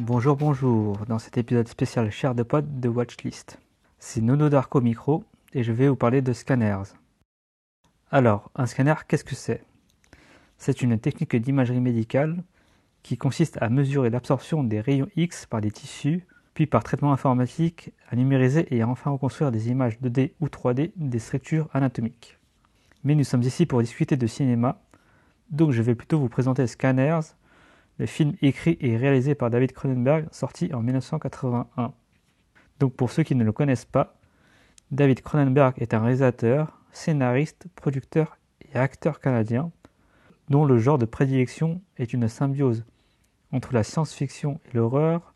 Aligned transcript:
Bonjour, 0.00 0.36
bonjour, 0.36 0.96
dans 1.08 1.18
cet 1.18 1.38
épisode 1.38 1.66
spécial 1.66 2.08
Cher 2.12 2.36
de 2.36 2.44
Pod 2.44 2.78
de 2.78 2.88
Watchlist. 2.88 3.58
C'est 3.98 4.20
Nono 4.20 4.48
Darko 4.48 4.80
Micro 4.80 5.24
et 5.52 5.64
je 5.64 5.72
vais 5.72 5.88
vous 5.88 5.96
parler 5.96 6.22
de 6.22 6.32
scanners. 6.32 6.94
Alors, 8.12 8.48
un 8.54 8.66
scanner, 8.66 8.94
qu'est-ce 9.08 9.24
que 9.24 9.34
c'est? 9.34 9.64
C'est 10.56 10.82
une 10.82 11.00
technique 11.00 11.34
d'imagerie 11.34 11.80
médicale 11.80 12.44
qui 13.02 13.16
consiste 13.16 13.60
à 13.60 13.70
mesurer 13.70 14.08
l'absorption 14.08 14.62
des 14.62 14.80
rayons 14.80 15.08
X 15.16 15.46
par 15.46 15.60
des 15.60 15.72
tissus, 15.72 16.24
puis 16.54 16.68
par 16.68 16.84
traitement 16.84 17.12
informatique, 17.12 17.92
à 18.08 18.14
numériser 18.14 18.72
et 18.72 18.82
à 18.82 18.88
enfin 18.88 19.10
reconstruire 19.10 19.50
des 19.50 19.68
images 19.68 19.98
2D 20.00 20.30
ou 20.38 20.46
3D 20.46 20.92
des 20.94 21.18
structures 21.18 21.68
anatomiques. 21.72 22.38
Mais 23.02 23.16
nous 23.16 23.24
sommes 23.24 23.42
ici 23.42 23.66
pour 23.66 23.80
discuter 23.80 24.16
de 24.16 24.26
cinéma, 24.28 24.80
donc 25.50 25.72
je 25.72 25.82
vais 25.82 25.96
plutôt 25.96 26.20
vous 26.20 26.28
présenter 26.28 26.68
Scanners, 26.68 27.34
le 27.98 28.06
film 28.06 28.34
écrit 28.42 28.78
et 28.80 28.96
réalisé 28.96 29.34
par 29.34 29.50
David 29.50 29.72
Cronenberg, 29.72 30.26
sorti 30.30 30.72
en 30.72 30.82
1981. 30.82 31.92
Donc 32.78 32.94
pour 32.94 33.10
ceux 33.10 33.24
qui 33.24 33.34
ne 33.34 33.44
le 33.44 33.52
connaissent 33.52 33.84
pas, 33.84 34.16
David 34.90 35.20
Cronenberg 35.20 35.74
est 35.78 35.94
un 35.94 36.00
réalisateur, 36.00 36.80
scénariste, 36.92 37.66
producteur 37.74 38.38
et 38.62 38.78
acteur 38.78 39.20
canadien 39.20 39.70
dont 40.48 40.64
le 40.64 40.78
genre 40.78 40.98
de 40.98 41.04
prédilection 41.04 41.82
est 41.98 42.12
une 42.12 42.28
symbiose 42.28 42.84
entre 43.52 43.74
la 43.74 43.82
science-fiction 43.82 44.60
et 44.66 44.76
l'horreur, 44.76 45.34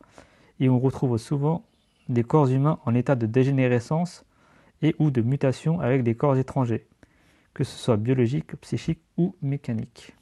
et 0.61 0.69
on 0.69 0.79
retrouve 0.79 1.19
souvent 1.19 1.67
des 2.09 2.25
corps 2.25 2.49
humains 2.49 2.79
en 2.85 2.95
état 2.95 3.15
de 3.15 3.27
dégénérescence 3.27 4.25
et 4.81 4.95
ou 4.99 5.11
de 5.11 5.21
mutation 5.23 5.81
avec 5.81 6.03
des 6.03 6.15
corps 6.15 6.37
étrangers, 6.37 6.87
que 7.55 7.65
ce 7.65 7.77
soit 7.77 7.97
biologiques, 7.97 8.57
psychiques 8.57 9.03
ou 9.17 9.35
mécaniques. 9.43 10.15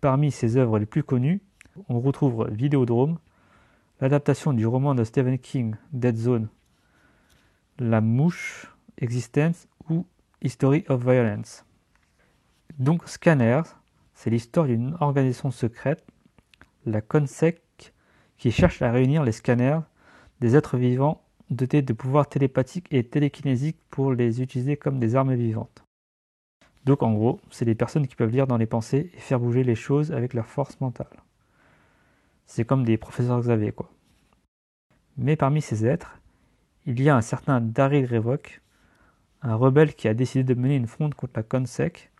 Parmi 0.00 0.30
ses 0.30 0.56
œuvres 0.56 0.78
les 0.78 0.86
plus 0.86 1.02
connues, 1.02 1.42
on 1.88 2.00
retrouve 2.00 2.48
Vidéodrome, 2.50 3.18
l'adaptation 4.00 4.54
du 4.54 4.66
roman 4.66 4.94
de 4.94 5.04
Stephen 5.04 5.38
King, 5.38 5.76
Dead 5.92 6.16
Zone, 6.16 6.48
La 7.78 8.00
Mouche, 8.00 8.74
Existence 8.96 9.68
ou 9.90 10.06
History 10.40 10.84
of 10.88 11.02
Violence. 11.02 11.66
Donc 12.78 13.06
Scanners, 13.08 13.62
c'est 14.14 14.30
l'histoire 14.30 14.66
d'une 14.66 14.96
organisation 15.00 15.50
secrète, 15.50 16.06
la 16.86 17.02
CONSEC, 17.02 17.60
qui 18.38 18.50
cherche 18.50 18.80
à 18.80 18.90
réunir 18.90 19.22
les 19.22 19.32
scanners 19.32 19.80
des 20.40 20.56
êtres 20.56 20.78
vivants 20.78 21.22
dotés 21.50 21.82
de 21.82 21.92
pouvoirs 21.92 22.28
télépathiques 22.28 22.86
et 22.90 23.04
télékinésiques 23.04 23.80
pour 23.90 24.12
les 24.12 24.40
utiliser 24.40 24.78
comme 24.78 24.98
des 24.98 25.14
armes 25.14 25.34
vivantes. 25.34 25.84
Donc 26.84 27.02
en 27.02 27.12
gros, 27.12 27.40
c'est 27.50 27.64
des 27.64 27.74
personnes 27.74 28.06
qui 28.06 28.16
peuvent 28.16 28.30
lire 28.30 28.46
dans 28.46 28.56
les 28.56 28.66
pensées 28.66 29.10
et 29.14 29.20
faire 29.20 29.40
bouger 29.40 29.64
les 29.64 29.74
choses 29.74 30.12
avec 30.12 30.34
leur 30.34 30.46
force 30.46 30.80
mentale. 30.80 31.06
C'est 32.46 32.64
comme 32.64 32.84
des 32.84 32.96
professeurs 32.96 33.40
Xavier 33.40 33.72
quoi. 33.72 33.90
Mais 35.16 35.36
parmi 35.36 35.60
ces 35.60 35.86
êtres, 35.86 36.18
il 36.86 37.00
y 37.02 37.10
a 37.10 37.16
un 37.16 37.20
certain 37.20 37.60
Daryl 37.60 38.06
Revok, 38.06 38.62
un 39.42 39.54
rebelle 39.54 39.94
qui 39.94 40.08
a 40.08 40.14
décidé 40.14 40.44
de 40.44 40.58
mener 40.58 40.76
une 40.76 40.86
fronde 40.86 41.14
contre 41.14 41.34
la 41.36 41.42
CONSEC 41.42 42.10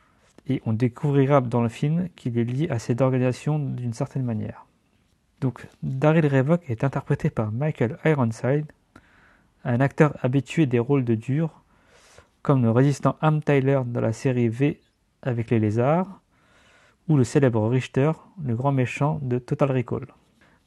et 0.49 0.63
on 0.67 0.73
découvrira 0.73 1.41
dans 1.41 1.63
le 1.63 1.69
film 1.69 2.09
qu'il 2.17 2.39
est 2.39 2.45
lié 2.45 2.69
à 2.71 2.79
cette 2.79 3.01
organisation 3.01 3.59
d'une 3.59 3.93
certaine 3.93 4.25
manière. 4.25 4.67
Donc, 5.41 5.67
Daryl 5.83 6.27
Revok 6.27 6.69
est 6.69 6.85
interprété 6.85 7.31
par 7.31 7.53
Michael 7.53 7.99
Ironside, 8.05 8.67
un 9.65 9.81
acteur 9.81 10.17
habitué 10.23 10.67
des 10.67 10.79
rôles 10.79 11.05
de 11.05 11.15
dur, 11.15 11.63
comme 12.43 12.63
le 12.63 12.71
résistant 12.71 13.17
Am 13.21 13.43
Tyler 13.43 13.81
dans 13.87 14.01
la 14.01 14.13
série 14.13 14.49
V 14.49 14.81
avec 15.23 15.51
les 15.51 15.59
lézards, 15.59 16.21
ou 17.09 17.17
le 17.17 17.25
célèbre 17.25 17.69
Richter, 17.69 18.13
le 18.43 18.55
grand 18.55 18.73
méchant 18.73 19.19
de 19.23 19.39
Total 19.39 19.73
Recall. 19.73 20.07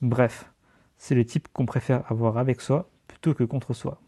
Bref, 0.01 0.51
c'est 0.97 1.15
le 1.15 1.25
type 1.25 1.47
qu'on 1.53 1.65
préfère 1.65 2.03
avoir 2.11 2.37
avec 2.37 2.61
soi 2.61 2.89
plutôt 3.07 3.33
que 3.33 3.43
contre 3.43 3.73
soi. 3.73 3.99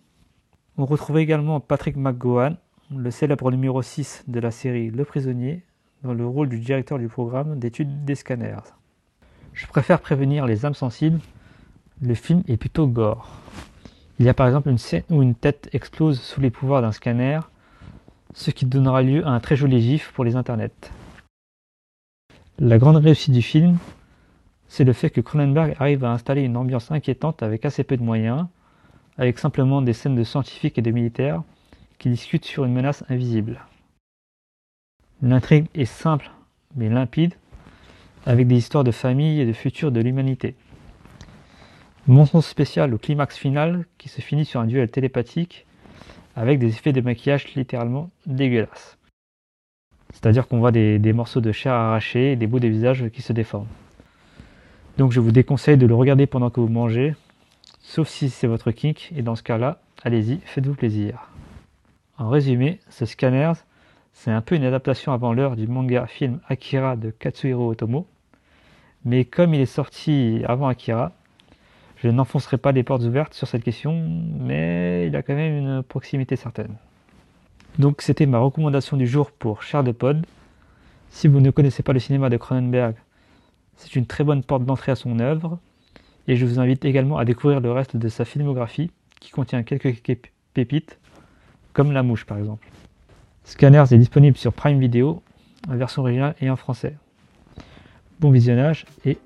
On 0.77 0.85
retrouve 0.85 1.17
également 1.19 1.59
Patrick 1.59 1.95
McGowan, 1.95 2.57
le 2.95 3.09
célèbre 3.09 3.49
numéro 3.51 3.81
6 3.81 4.25
de 4.27 4.39
la 4.39 4.51
série 4.51 4.91
Le 4.91 5.05
Prisonnier, 5.05 5.63
dans 6.03 6.13
le 6.13 6.27
rôle 6.27 6.49
du 6.49 6.59
directeur 6.59 6.99
du 6.99 7.07
programme 7.07 7.57
d'études 7.57 8.05
des 8.05 8.15
scanners. 8.15 8.73
Je 9.53 9.65
préfère 9.67 10.01
prévenir 10.01 10.45
les 10.45 10.65
âmes 10.65 10.73
sensibles, 10.73 11.19
le 12.01 12.13
film 12.13 12.43
est 12.47 12.57
plutôt 12.57 12.87
gore. 12.87 13.29
Il 14.19 14.25
y 14.25 14.29
a 14.29 14.33
par 14.33 14.47
exemple 14.47 14.69
une 14.69 14.77
scène 14.77 15.03
où 15.09 15.21
une 15.21 15.35
tête 15.35 15.69
explose 15.73 16.19
sous 16.19 16.41
les 16.41 16.51
pouvoirs 16.51 16.81
d'un 16.81 16.91
scanner, 16.91 17.39
ce 18.35 18.51
qui 18.51 18.65
donnera 18.65 19.01
lieu 19.01 19.25
à 19.25 19.31
un 19.31 19.39
très 19.39 19.55
joli 19.55 19.81
gif 19.81 20.11
pour 20.13 20.23
les 20.23 20.35
internets. 20.35 20.91
La 22.59 22.77
grande 22.77 22.97
réussite 22.97 23.33
du 23.33 23.41
film, 23.41 23.77
c'est 24.67 24.83
le 24.83 24.93
fait 24.93 25.09
que 25.09 25.21
Cronenberg 25.21 25.75
arrive 25.79 26.03
à 26.03 26.11
installer 26.11 26.43
une 26.43 26.57
ambiance 26.57 26.91
inquiétante 26.91 27.41
avec 27.41 27.65
assez 27.65 27.83
peu 27.83 27.97
de 27.97 28.03
moyens, 28.03 28.45
avec 29.17 29.39
simplement 29.39 29.81
des 29.81 29.93
scènes 29.93 30.15
de 30.15 30.23
scientifiques 30.23 30.77
et 30.77 30.81
de 30.81 30.91
militaires, 30.91 31.41
qui 31.97 32.09
discutent 32.09 32.45
sur 32.45 32.65
une 32.65 32.73
menace 32.73 33.03
invisible. 33.09 33.61
L'intrigue 35.21 35.67
est 35.73 35.85
simple 35.85 36.29
mais 36.75 36.89
limpide, 36.89 37.33
avec 38.25 38.47
des 38.47 38.55
histoires 38.57 38.83
de 38.83 38.91
famille 38.91 39.39
et 39.39 39.45
de 39.45 39.53
futur 39.53 39.91
de 39.91 40.01
l'humanité. 40.01 40.55
Mention 42.07 42.41
spécial 42.41 42.93
au 42.93 42.97
climax 42.97 43.37
final 43.37 43.85
qui 43.97 44.09
se 44.09 44.21
finit 44.21 44.45
sur 44.45 44.59
un 44.59 44.65
duel 44.65 44.89
télépathique 44.91 45.65
avec 46.35 46.59
des 46.59 46.67
effets 46.67 46.93
de 46.93 47.01
maquillage 47.01 47.53
littéralement 47.55 48.09
dégueulasses. 48.25 48.97
C'est-à-dire 50.13 50.47
qu'on 50.47 50.59
voit 50.59 50.71
des, 50.71 51.13
morceaux 51.13 51.41
de 51.41 51.51
chair 51.51 51.73
arrachés 51.73 52.33
et 52.33 52.35
des 52.35 52.47
bouts 52.47 52.59
des 52.59 52.69
visages 52.69 53.09
qui 53.09 53.21
se 53.21 53.33
déforment. 53.33 53.67
Donc 54.97 55.11
je 55.11 55.19
vous 55.19 55.31
déconseille 55.31 55.77
de 55.77 55.85
le 55.85 55.95
regarder 55.95 56.25
pendant 56.25 56.49
que 56.49 56.59
vous 56.59 56.69
mangez, 56.69 57.15
sauf 57.81 58.07
si 58.07 58.29
c'est 58.29 58.47
votre 58.47 58.71
kink, 58.71 59.11
et 59.15 59.21
dans 59.21 59.35
ce 59.35 59.43
cas-là, 59.43 59.79
allez-y, 60.03 60.39
faites-vous 60.45 60.75
plaisir. 60.75 61.29
En 62.17 62.29
résumé, 62.29 62.79
ce 62.89 63.05
Scanners, 63.05 63.53
c'est 64.13 64.31
un 64.31 64.41
peu 64.41 64.55
une 64.55 64.63
adaptation 64.63 65.11
avant 65.11 65.33
l'heure 65.33 65.57
du 65.57 65.67
manga 65.67 66.07
film 66.07 66.39
Akira 66.47 66.95
de 66.95 67.09
Katsuhiro 67.09 67.69
Otomo. 67.71 68.07
Mais 69.03 69.25
comme 69.25 69.53
il 69.53 69.59
est 69.59 69.65
sorti 69.65 70.41
avant 70.47 70.67
Akira, 70.67 71.11
je 71.97 72.09
n'enfoncerai 72.09 72.57
pas 72.57 72.71
les 72.71 72.83
portes 72.83 73.03
ouvertes 73.03 73.33
sur 73.33 73.47
cette 73.47 73.63
question, 73.63 74.09
mais 74.39 75.07
il 75.07 75.15
a 75.15 75.21
quand 75.21 75.35
même 75.35 75.57
une 75.57 75.83
proximité 75.83 76.35
certaine. 76.35 76.75
Donc 77.79 78.01
c'était 78.01 78.25
ma 78.25 78.39
recommandation 78.39 78.97
du 78.97 79.07
jour 79.07 79.31
pour 79.31 79.63
Cher 79.63 79.83
de 79.83 79.91
Pod. 79.91 80.25
Si 81.09 81.27
vous 81.27 81.39
ne 81.39 81.51
connaissez 81.51 81.83
pas 81.83 81.93
le 81.93 81.99
cinéma 81.99 82.29
de 82.29 82.37
Cronenberg, 82.37 82.95
c'est 83.77 83.95
une 83.95 84.05
très 84.05 84.23
bonne 84.23 84.43
porte 84.43 84.65
d'entrée 84.65 84.91
à 84.91 84.95
son 84.95 85.19
œuvre. 85.19 85.59
Et 86.27 86.35
je 86.35 86.45
vous 86.45 86.59
invite 86.59 86.85
également 86.85 87.17
à 87.17 87.25
découvrir 87.25 87.59
le 87.59 87.71
reste 87.71 87.97
de 87.97 88.07
sa 88.07 88.25
filmographie, 88.25 88.91
qui 89.19 89.31
contient 89.31 89.63
quelques 89.63 89.95
pépites 90.53 90.99
comme 91.73 91.91
La 91.91 92.03
Mouche 92.03 92.25
par 92.25 92.37
exemple. 92.37 92.67
Scanners 93.43 93.85
est 93.91 93.97
disponible 93.97 94.37
sur 94.37 94.53
Prime 94.53 94.79
Video, 94.79 95.21
en 95.69 95.75
version 95.75 96.01
originale 96.01 96.35
et 96.41 96.49
en 96.49 96.55
français. 96.55 96.95
Bon 98.19 98.31
visionnage 98.31 98.85
et 99.05 99.17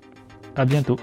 à 0.56 0.64
bientôt 0.64 0.96